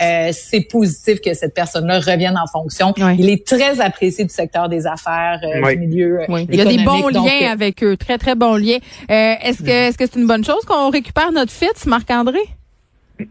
euh, 0.00 0.30
c'est 0.32 0.62
positif 0.62 1.20
que 1.20 1.34
cette 1.34 1.54
personne-là 1.54 2.00
revienne 2.00 2.38
en 2.38 2.46
fonction. 2.46 2.94
Il 3.18 3.28
est 3.28 3.46
très 3.46 3.80
apprécié 3.80 4.24
du 4.24 4.32
secteur 4.32 4.70
des 4.70 4.86
affaires, 4.86 5.40
euh, 5.42 5.74
du 5.74 5.78
milieu 5.78 6.20
oui. 6.28 6.46
Il 6.50 6.56
y 6.56 6.60
a 6.62 6.64
des 6.64 6.82
bons 6.82 7.08
liens 7.08 7.50
avec 7.50 7.82
eux, 7.84 7.96
très, 7.96 8.16
très 8.16 8.34
bons 8.34 8.56
liens. 8.56 8.78
est-ce 9.08 9.58
que 9.58 9.64
mm. 9.64 9.68
est-ce 9.68 9.98
que 9.98 10.04
c'est 10.10 10.18
une 10.18 10.26
bonne 10.26 10.44
chose 10.44 10.64
qu'on 10.66 10.88
récupère 10.88 11.32
notre 11.32 11.52
fit? 11.52 11.66
Marc-André? 11.90 12.40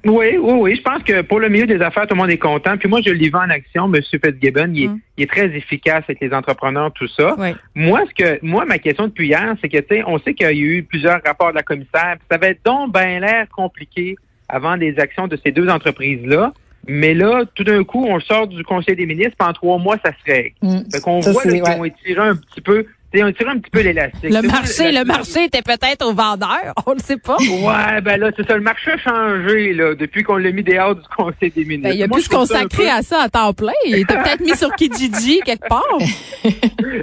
Oui, 0.06 0.38
oui, 0.38 0.54
oui. 0.60 0.76
Je 0.76 0.82
pense 0.82 1.02
que 1.04 1.22
pour 1.22 1.40
le 1.40 1.50
milieu 1.50 1.66
des 1.66 1.82
affaires, 1.82 2.06
tout 2.06 2.14
le 2.14 2.22
monde 2.22 2.30
est 2.30 2.38
content. 2.38 2.78
Puis 2.78 2.88
moi, 2.88 3.02
je 3.04 3.12
l'y 3.12 3.30
vois 3.30 3.42
en 3.42 3.50
action. 3.50 3.92
M. 3.92 4.02
Fitzgibbon, 4.04 4.72
il, 4.74 4.84
est, 4.84 4.88
mm. 4.88 5.00
il, 5.18 5.24
est, 5.24 5.28
très 5.28 5.46
efficace 5.56 6.04
avec 6.08 6.20
les 6.22 6.32
entrepreneurs, 6.34 6.92
tout 6.94 7.08
ça. 7.08 7.36
Moi, 7.74 8.02
ce 8.08 8.24
que, 8.24 8.46
moi, 8.46 8.66
ma 8.66 8.78
question 8.78 9.08
depuis 9.08 9.28
hier, 9.28 9.56
c'est 9.62 9.70
que, 9.70 9.78
tu 9.78 9.96
sais, 9.96 10.04
on 10.06 10.20
sait 10.20 10.34
qu'il 10.34 10.46
y 10.46 10.50
a 10.50 10.54
eu 10.54 10.84
plusieurs 10.84 11.22
rapports 11.26 11.50
de 11.50 11.56
la 11.56 11.64
commissaire. 11.64 12.18
ça 12.30 12.36
avait 12.36 12.60
donc 12.64 12.94
bien 12.94 13.20
l'air 13.20 13.48
compliqué 13.50 14.16
avant 14.48 14.78
des 14.78 15.00
actions 15.00 15.28
de 15.28 15.38
ces 15.44 15.52
deux 15.52 15.70
entreprises-là. 15.70 16.52
Mais 16.88 17.14
là, 17.14 17.44
tout 17.54 17.64
d'un 17.64 17.84
coup, 17.84 18.06
on 18.08 18.20
sort 18.20 18.48
du 18.48 18.64
Conseil 18.64 18.96
des 18.96 19.06
ministres, 19.06 19.36
en 19.40 19.54
trois 19.54 19.78
mois, 19.78 19.98
ça 20.04 20.12
se 20.12 20.32
règle. 20.32 20.56
Mm. 20.62 20.80
Fait 20.92 21.02
qu'on 21.02 21.20
voit 21.20 21.42
qu'ils 21.44 21.64
ont 21.64 21.86
étiré 21.86 22.20
un 22.20 22.36
petit 22.36 22.62
peu 22.62 22.86
on 23.16 23.32
tire 23.32 23.50
un 23.50 23.58
petit 23.58 23.72
peu 23.72 23.82
l'élastique. 23.82 24.24
Le 24.24 24.42
marché, 24.42 24.92
le 24.92 25.04
marché 25.04 25.46
était 25.46 25.62
peut-être 25.62 26.06
au 26.06 26.14
vendeur, 26.14 26.74
on 26.86 26.94
le 26.94 27.00
sait 27.00 27.18
pas. 27.18 27.38
Ouais, 27.38 28.02
ben 28.02 28.20
là, 28.20 28.32
c'est 28.36 28.48
ça. 28.48 28.56
Le 28.56 28.62
marché 28.62 28.92
a 28.92 28.98
changé 28.98 29.74
là 29.74 29.96
depuis 29.96 30.24
qu'on 30.24 30.38
l'a 30.38 30.52
mis 30.52 30.64
dehors 30.64 30.96
du 30.96 31.02
Conseil 31.18 31.52
des 31.52 31.66
ministres. 31.66 31.90
Ben, 31.90 31.96
il 31.96 32.04
a 32.04 32.08
pu 32.08 32.22
se 32.22 32.30
consacrer 32.30 32.90
à 32.90 33.02
ça 33.02 33.24
à 33.24 33.30
temps 33.30 33.54
plein. 33.54 33.74
Il 33.86 33.96
était 33.96 34.16
peut-être 34.16 34.42
mis 34.42 34.56
sur 34.56 34.74
Kijiji 34.76 35.40
quelque 35.46 35.68
part. 35.68 35.84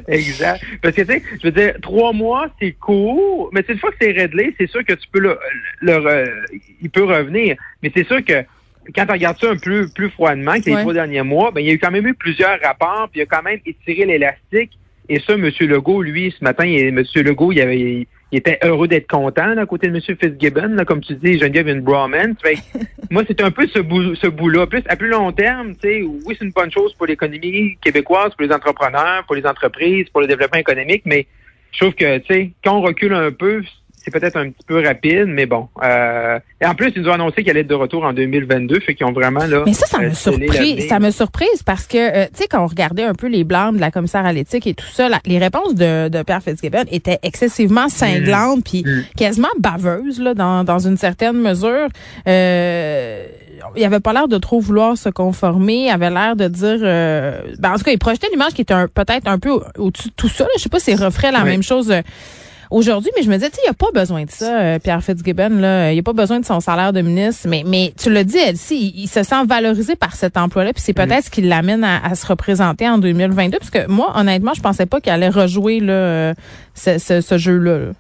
exact. 0.09 0.65
Parce 0.83 0.95
que 0.95 1.03
tu 1.03 1.13
sais, 1.13 1.23
je 1.43 1.49
veux 1.49 1.53
dire, 1.53 1.75
trois 1.83 2.13
mois, 2.13 2.47
c'est 2.61 2.73
court, 2.73 3.51
mais 3.53 3.65
une 3.69 3.79
fois 3.79 3.91
que 3.91 3.97
c'est 4.01 4.13
réglé, 4.13 4.55
c'est 4.59 4.71
sûr 4.71 4.85
que 4.85 4.93
tu 4.93 5.09
peux 5.11 5.21
le, 5.21 5.39
le, 5.81 6.25
il 6.81 6.91
peut 6.91 7.05
revenir. 7.05 7.57
Mais 7.83 7.91
c'est 7.95 8.07
sûr 8.07 8.25
que 8.25 8.45
quand 8.95 9.07
on 9.09 9.13
regarde 9.13 9.39
ça 9.41 9.51
un 9.51 9.57
peu 9.57 9.89
plus 9.93 10.11
froidement 10.11 10.61
que 10.61 10.71
les 10.71 10.77
trois 10.77 10.93
derniers 10.93 11.23
mois, 11.23 11.51
ben 11.51 11.61
il 11.61 11.67
y 11.67 11.71
a 11.71 11.73
eu 11.73 11.79
quand 11.79 11.91
même 11.91 12.07
eu 12.07 12.15
plusieurs 12.15 12.61
rapports, 12.61 13.09
puis 13.11 13.21
il 13.21 13.23
a 13.25 13.27
quand 13.27 13.43
même 13.43 13.59
étiré 13.67 14.07
l'élastique 14.07 14.79
et 15.09 15.21
ça, 15.21 15.35
M. 15.35 15.51
Legault, 15.61 16.03
lui, 16.03 16.35
ce 16.37 16.43
matin, 16.43 16.65
M. 16.65 17.03
Legault, 17.15 17.53
il, 17.53 17.61
avait, 17.61 17.79
il 18.33 18.39
était 18.39 18.59
heureux 18.63 18.89
d'être 18.89 19.09
content 19.09 19.57
à 19.57 19.67
côté 19.67 19.89
de 19.89 19.97
M. 19.97 20.01
Fitzgibbon. 20.03 20.75
Là, 20.75 20.85
comme 20.85 21.01
tu 21.01 21.15
dis, 21.15 21.39
Geneviève 21.39 21.69
une 21.69 21.81
bromance. 21.81 22.37
moi, 23.11 23.23
c'est 23.27 23.41
un 23.41 23.51
peu 23.51 23.67
ce 23.69 23.79
bout, 23.79 24.15
ce 24.17 24.27
bout-là. 24.27 24.67
Plus, 24.67 24.83
à 24.89 24.97
plus 24.97 25.09
long 25.09 25.31
terme, 25.33 25.75
oui, 25.85 26.37
c'est 26.39 26.45
une 26.45 26.51
bonne 26.51 26.73
chose 26.73 26.95
pour 26.95 27.07
l'économie 27.07 27.77
québécoise, 27.81 28.35
pour 28.35 28.47
les 28.47 28.53
entrepreneurs, 28.53 29.25
pour 29.27 29.37
les 29.37 29.47
entreprises, 29.47 30.09
pour 30.11 30.21
le 30.21 30.27
développement 30.27 30.59
économique, 30.59 31.03
mais 31.05 31.27
je 31.73 31.81
trouve 31.81 31.95
que, 31.95 32.19
tu 32.19 32.35
sais, 32.35 32.51
quand 32.65 32.79
on 32.79 32.81
recule 32.81 33.13
un 33.13 33.31
peu, 33.31 33.63
c'est 34.07 34.21
peut-être 34.21 34.37
un 34.37 34.51
petit 34.51 34.65
peu 34.65 34.81
rapide, 34.87 35.27
mais 35.27 35.47
bon. 35.47 35.69
Euh, 35.83 36.39
et 36.61 36.67
en 36.67 36.77
plus, 36.77 36.93
ils 36.95 37.03
nous 37.03 37.09
ont 37.09 37.15
annoncé 37.15 37.43
qu'elle 37.43 37.51
allait 37.57 37.63
être 37.63 37.67
de 37.67 37.75
retour 37.75 38.05
en 38.05 38.13
2022, 38.13 38.79
fait 38.79 38.95
qu'ils 38.95 39.05
ont 39.05 39.13
vraiment 39.13 39.45
là. 39.45 39.65
Mais 39.67 39.73
ça, 39.73 39.87
ça 39.87 39.99
me 39.99 40.13
surpris. 40.15 40.83
Ça 40.83 41.01
me 41.01 41.11
surprise 41.11 41.65
parce 41.65 41.89
que 41.89 41.97
euh, 41.99 42.27
tu 42.27 42.43
sais 42.43 42.49
quand 42.49 42.63
on 42.63 42.69
regardait 42.69 43.03
un 43.03 43.15
peu 43.15 43.27
les 43.27 43.43
blancs 43.43 43.75
de 43.75 43.81
la 43.81 43.91
commissaire 43.91 44.25
à 44.25 44.33
l'éthique 44.33 44.69
et 44.69 44.75
tout 44.75 44.87
ça, 44.87 45.09
les 45.25 45.39
réponses 45.39 45.75
de, 45.75 46.09
de 46.09 46.23
Pierre 46.23 46.41
Fitzgibbon 46.41 46.85
étaient 46.93 47.19
excessivement 47.25 47.89
cinglantes 47.89 48.63
puis 48.65 48.85
mm. 48.87 49.07
quasiment 49.17 49.49
baveuses 49.59 50.21
là 50.21 50.35
dans, 50.35 50.63
dans 50.63 50.79
une 50.79 50.97
certaine 50.97 51.41
mesure. 51.41 51.89
Euh, 52.29 53.27
il 53.75 53.85
avait 53.85 54.01
pas 54.01 54.13
l'air 54.13 54.29
de 54.29 54.39
trop 54.39 54.61
vouloir 54.61 54.97
se 54.97 55.09
conformer. 55.09 55.87
Il 55.87 55.91
avait 55.91 56.11
l'air 56.11 56.37
de 56.37 56.47
dire, 56.47 56.79
euh, 56.83 57.41
ben, 57.59 57.73
en 57.73 57.77
tout 57.77 57.85
cas, 57.85 57.91
il 57.91 57.99
projetait 57.99 58.29
l'image 58.31 58.53
qui 58.53 58.63
était 58.63 58.87
peut-être 58.95 59.27
un 59.27 59.39
peu 59.39 59.61
au-dessus 59.79 60.09
de 60.09 60.15
tout 60.15 60.29
ça. 60.29 60.45
Là. 60.45 60.51
Je 60.57 60.63
sais 60.63 60.69
pas 60.69 60.79
s'il 60.79 61.03
referait 61.03 61.33
la 61.33 61.43
même 61.43 61.63
chose. 61.63 61.93
Euh, 62.73 62.77
aujourd'hui, 62.77 63.11
mais 63.17 63.23
je 63.23 63.29
me 63.29 63.35
disais, 63.35 63.51
tu 63.51 63.57
sais, 63.57 63.63
il 63.65 63.69
n'y 63.69 63.71
a 63.71 63.75
pas 63.75 63.91
besoin 63.93 64.25
de 64.25 64.31
ça, 64.31 64.61
euh, 64.61 64.79
Pierre 64.79 65.03
Fitzgibbon, 65.03 65.61
là. 65.61 65.91
Il 65.91 65.95
n'y 65.95 66.01
a 66.01 66.03
pas 66.03 66.13
besoin 66.13 66.41
de 66.41 66.45
son 66.45 66.61
salaire 66.61 66.93
de 66.93 67.01
ministre. 67.01 67.47
Mais, 67.49 67.63
mais 67.67 67.93
tu 67.99 68.11
l'as 68.11 68.25
dit, 68.25 68.39
elle, 68.39 68.57
si, 68.57 68.93
il, 68.97 69.09
se 69.09 69.23
sent 69.23 69.45
valorisé 69.47 69.97
par 69.97 70.15
cet 70.15 70.37
emploi-là, 70.37 70.73
puis 70.73 70.83
c'est 70.83 70.97
mm. 70.97 71.07
peut-être 71.07 71.25
ce 71.25 71.31
qui 71.31 71.43
l'amène 71.43 71.85
à, 71.85 72.15
se 72.15 72.27
représenter 72.27 72.89
en 72.89 72.99
2022. 72.99 73.59
Parce 73.59 73.71
que 73.71 73.87
moi, 73.89 74.13
honnêtement, 74.17 74.55
je 74.55 74.61
pensais 74.61 74.87
pas 74.87 75.01
qu'il 75.01 75.13
allait 75.13 75.29
rejouer 75.29 75.81
là, 75.81 76.35
ce, 76.75 76.99
ce, 76.99 77.39
jeu-là. 77.39 77.79
là 77.79 77.93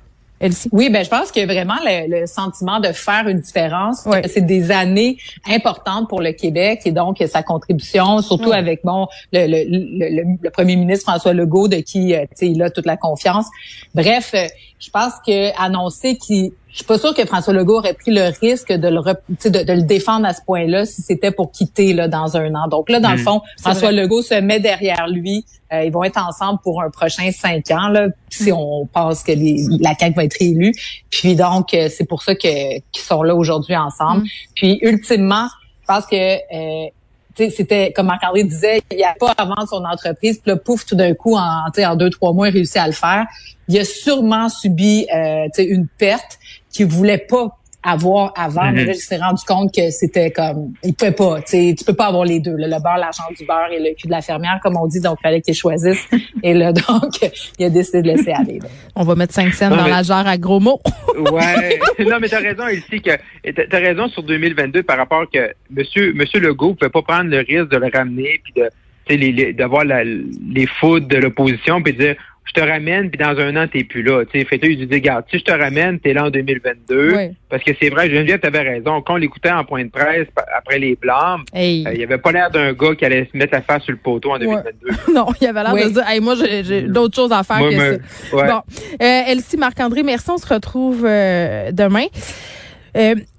oui, 0.72 0.90
ben 0.90 1.04
je 1.04 1.08
pense 1.08 1.32
que 1.32 1.44
vraiment 1.46 1.76
le, 1.84 2.26
sentiment 2.26 2.78
de 2.80 2.88
faire 2.88 3.26
une 3.26 3.40
différence, 3.40 4.06
c'est 4.26 4.44
des 4.44 4.70
années 4.70 5.16
importantes 5.48 6.08
pour 6.08 6.20
le 6.20 6.32
Québec 6.32 6.82
et 6.84 6.92
donc 6.92 7.22
sa 7.26 7.42
contribution, 7.42 8.20
surtout 8.20 8.52
avec 8.52 8.80
bon 8.84 9.06
le, 9.32 9.46
le, 9.46 10.36
le, 10.42 10.50
premier 10.50 10.76
ministre 10.76 11.10
François 11.10 11.32
Legault 11.32 11.68
de 11.68 11.76
qui 11.76 12.14
euh, 12.14 12.26
il 12.42 12.62
a 12.62 12.70
toute 12.70 12.86
la 12.86 12.96
confiance. 12.96 13.46
Bref, 13.94 14.32
euh, 14.34 14.46
je 14.78 14.90
pense 14.90 15.12
que 15.26 15.58
annoncer 15.58 16.16
qu'il 16.16 16.52
je 16.76 16.80
suis 16.80 16.86
pas 16.88 16.98
sûre 16.98 17.14
que 17.14 17.24
François 17.24 17.54
Legault 17.54 17.78
aurait 17.78 17.94
pris 17.94 18.10
le 18.10 18.38
risque 18.38 18.70
de 18.70 18.88
le, 18.88 19.00
de, 19.00 19.72
le 19.72 19.82
défendre 19.84 20.26
à 20.26 20.34
ce 20.34 20.42
point-là 20.42 20.84
si 20.84 21.00
c'était 21.00 21.30
pour 21.30 21.50
quitter 21.50 21.94
là, 21.94 22.06
dans 22.06 22.36
un 22.36 22.54
an. 22.54 22.68
Donc 22.68 22.90
là, 22.90 23.00
dans 23.00 23.12
le 23.12 23.16
hmm. 23.16 23.24
fond, 23.24 23.40
François 23.58 23.92
Legault 23.92 24.20
se 24.20 24.34
met 24.34 24.60
derrière 24.60 25.08
lui. 25.08 25.46
Euh, 25.72 25.84
ils 25.84 25.90
vont 25.90 26.04
être 26.04 26.18
ensemble 26.18 26.58
pour 26.62 26.82
un 26.82 26.90
prochain 26.90 27.30
cinq 27.32 27.70
ans, 27.70 27.88
là, 27.88 28.08
si 28.28 28.52
hmm. 28.52 28.56
on 28.56 28.86
pense 28.92 29.22
que 29.22 29.32
les, 29.32 29.64
la 29.80 29.94
CAQ 29.98 30.16
va 30.16 30.24
être 30.24 30.36
élue. 30.38 30.74
Puis 31.08 31.34
donc, 31.34 31.72
euh, 31.72 31.88
c'est 31.90 32.04
pour 32.04 32.22
ça 32.22 32.34
que 32.34 32.78
qu'ils 32.90 33.02
sont 33.02 33.22
là 33.22 33.34
aujourd'hui 33.34 33.74
ensemble. 33.74 34.24
Hmm. 34.24 34.54
Puis 34.54 34.78
ultimement, 34.82 35.48
je 35.80 35.86
pense 35.86 36.04
que 36.04 36.14
euh, 36.14 36.90
c'était 37.36 37.90
comme 37.92 38.08
Marc-André 38.08 38.44
disait, 38.44 38.82
il 38.90 38.98
n'y 38.98 39.04
a 39.04 39.14
pas 39.18 39.32
avant 39.38 39.64
son 39.66 39.82
entreprise, 39.82 40.40
puis 40.40 40.50
là, 40.50 40.56
pouf, 40.58 40.84
tout 40.84 40.94
d'un 40.94 41.14
coup, 41.14 41.36
en, 41.36 41.68
en 41.74 41.96
deux, 41.96 42.10
trois 42.10 42.34
mois, 42.34 42.50
il 42.50 42.52
réussit 42.52 42.76
à 42.76 42.86
le 42.86 42.92
faire. 42.92 43.24
Il 43.66 43.78
a 43.78 43.84
sûrement 43.86 44.50
subi 44.50 45.06
euh, 45.14 45.48
une 45.56 45.88
perte 45.88 46.38
qu'il 46.76 46.86
voulait 46.86 47.24
pas 47.28 47.58
avoir 47.86 48.32
avant, 48.36 48.72
mais 48.72 48.84
là, 48.84 48.92
il 48.92 48.98
s'est 48.98 49.16
rendu 49.16 49.42
compte 49.46 49.72
que 49.72 49.90
c'était 49.90 50.32
comme, 50.32 50.72
il 50.82 50.92
pouvait 50.92 51.12
pas, 51.12 51.36
tu 51.42 51.42
sais, 51.46 51.74
tu 51.78 51.84
peux 51.84 51.94
pas 51.94 52.06
avoir 52.06 52.24
les 52.24 52.40
deux, 52.40 52.56
le 52.56 52.68
beurre, 52.82 52.98
l'argent 52.98 53.22
du 53.38 53.46
beurre 53.46 53.70
et 53.70 53.78
le 53.78 53.94
cul 53.94 54.08
de 54.08 54.12
la 54.12 54.22
fermière, 54.22 54.58
comme 54.60 54.76
on 54.76 54.88
dit, 54.88 55.00
donc 55.00 55.18
il 55.20 55.22
fallait 55.22 55.40
qu'il 55.40 55.54
choisisse. 55.54 56.04
et 56.42 56.52
là, 56.52 56.72
donc, 56.72 57.12
il 57.58 57.64
a 57.64 57.70
décidé 57.70 58.02
de 58.02 58.08
laisser 58.08 58.32
aller. 58.32 58.58
On 58.96 59.04
va 59.04 59.14
mettre 59.14 59.34
cinq 59.34 59.54
cents 59.54 59.70
dans 59.70 59.86
la 59.86 60.02
jarre 60.02 60.26
à 60.26 60.36
gros 60.36 60.58
mots. 60.58 60.80
ouais. 61.16 61.78
Non, 62.00 62.18
mais 62.20 62.28
t'as 62.28 62.40
raison 62.40 62.66
ici 62.68 63.00
que, 63.00 63.10
t'as 63.52 63.78
raison 63.78 64.08
sur 64.08 64.24
2022 64.24 64.82
par 64.82 64.96
rapport 64.96 65.24
que 65.32 65.52
monsieur, 65.70 66.12
monsieur 66.12 66.40
Legault 66.40 66.74
pouvait 66.74 66.90
pas 66.90 67.02
prendre 67.02 67.30
le 67.30 67.38
risque 67.38 67.70
de 67.70 67.76
le 67.76 67.90
ramener 67.92 68.40
puis 68.42 68.52
de, 68.56 69.52
d'avoir 69.52 69.84
les 69.84 70.66
foudres 70.66 71.06
de 71.06 71.18
l'opposition 71.18 71.80
puis 71.80 71.92
de 71.92 71.98
dire 71.98 72.16
je 72.46 72.52
te 72.52 72.60
ramène, 72.60 73.10
puis 73.10 73.18
dans 73.18 73.38
un 73.38 73.56
an, 73.56 73.66
t'es 73.66 73.84
plus 73.84 74.02
là. 74.02 74.24
Tu 74.24 74.38
sais, 74.38 74.46
fait 74.46 74.60
il 74.62 74.86
dit, 74.86 74.94
regarde, 74.94 75.24
si 75.30 75.38
je 75.38 75.44
te 75.44 75.52
ramène, 75.52 75.98
t'es 75.98 76.12
là 76.12 76.26
en 76.26 76.30
2022. 76.30 77.14
Parce 77.48 77.62
que 77.62 77.72
c'est 77.80 77.90
vrai, 77.90 78.08
Geneviève, 78.08 78.40
t'avais 78.40 78.60
raison. 78.60 79.02
Quand 79.02 79.14
on 79.14 79.16
l'écoutait 79.16 79.50
en 79.50 79.64
point 79.64 79.84
de 79.84 79.90
presse 79.90 80.28
après 80.56 80.78
les 80.78 80.94
Blancs, 80.94 81.40
euh, 81.54 81.58
il 81.60 82.02
avait 82.02 82.18
pas 82.18 82.32
l'air 82.32 82.50
d'un 82.50 82.72
gars 82.72 82.94
qui 82.94 83.04
allait 83.04 83.28
se 83.30 83.36
mettre 83.36 83.52
la 83.52 83.62
face 83.62 83.82
sur 83.82 83.92
le 83.92 83.98
poteau 83.98 84.32
en 84.32 84.38
2022. 84.38 84.72
non, 85.14 85.26
il 85.40 85.46
avait 85.46 85.62
l'air 85.62 85.74
de 85.74 85.92
dire, 85.92 86.08
hey, 86.08 86.20
moi, 86.20 86.34
j'ai 86.36 86.82
d'autres 86.82 87.16
choses 87.16 87.32
à 87.32 87.42
faire 87.42 87.68
que 87.68 87.98
ça. 88.30 88.46
Bon. 88.46 88.62
Euh, 89.02 89.22
Elsie, 89.28 89.56
Marc-André, 89.56 90.02
merci. 90.02 90.30
On 90.30 90.38
se 90.38 90.52
retrouve 90.52 91.04
euh, 91.04 91.70
demain. 91.72 92.06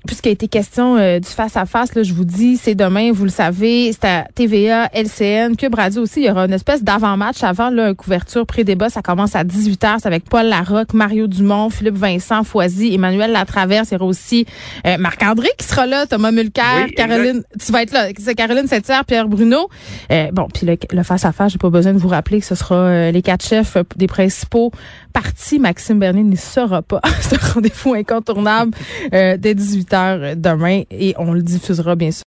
Euh, 0.07 0.17
puisqu'il 0.17 0.29
a 0.29 0.31
été 0.31 0.47
question 0.47 0.97
euh, 0.97 1.19
du 1.19 1.27
face-à-face, 1.27 1.95
là, 1.95 2.03
je 2.03 2.13
vous 2.13 2.25
dis, 2.25 2.57
c'est 2.57 2.75
demain, 2.75 3.11
vous 3.11 3.25
le 3.25 3.29
savez, 3.29 3.91
c'est 3.91 4.07
à 4.07 4.27
TVA, 4.33 4.89
LCN, 4.93 5.55
Cube 5.55 5.75
Radio 5.75 6.01
aussi. 6.03 6.21
Il 6.21 6.25
y 6.25 6.29
aura 6.29 6.45
une 6.45 6.53
espèce 6.53 6.83
d'avant-match 6.83 7.43
avant, 7.43 7.69
là, 7.69 7.93
couverture 7.93 8.45
pré-débat. 8.45 8.89
Ça 8.89 9.01
commence 9.01 9.35
à 9.35 9.43
18h. 9.43 9.97
C'est 9.99 10.07
avec 10.07 10.25
Paul 10.25 10.45
Larocque, 10.45 10.93
Mario 10.93 11.27
Dumont, 11.27 11.69
Philippe 11.69 11.95
Vincent 11.95 12.43
Foisy, 12.43 12.93
Emmanuel 12.93 13.31
Latraverse. 13.31 13.89
Il 13.91 13.93
y 13.93 13.97
aura 13.97 14.05
aussi 14.05 14.45
euh, 14.85 14.97
Marc-André 14.97 15.49
qui 15.57 15.65
sera 15.65 15.85
là, 15.85 16.05
Thomas 16.05 16.31
Mulcair, 16.31 16.87
Caroline, 16.95 17.43
tu 17.59 17.71
vas 17.71 17.83
être 17.83 17.91
là, 17.91 18.07
c'est 18.17 18.35
Caroline 18.35 18.67
Septière, 18.67 19.05
Pierre 19.05 19.27
Bruno. 19.27 19.69
bon, 20.33 20.47
puis 20.53 20.67
le 20.91 21.03
face-à-face, 21.03 21.53
j'ai 21.53 21.57
pas 21.57 21.69
besoin 21.69 21.93
de 21.93 21.99
vous 21.99 22.07
rappeler 22.07 22.39
que 22.39 22.45
ce 22.45 22.55
sera 22.55 23.11
les 23.11 23.21
quatre 23.21 23.45
chefs 23.45 23.77
des 23.95 24.07
principaux 24.07 24.71
partis. 25.13 25.59
Maxime 25.59 25.99
Bernier 25.99 26.23
n'y 26.23 26.37
sera 26.37 26.81
pas. 26.81 27.01
c'est 27.21 27.35
un 27.35 27.53
rendez-vous 27.53 27.93
incontournable 27.93 28.71
dès 29.11 29.55
18h 29.97 30.35
demain 30.39 30.83
et 30.91 31.13
on 31.17 31.33
le 31.33 31.41
diffusera 31.41 31.95
bien 31.95 32.11
sûr. 32.11 32.25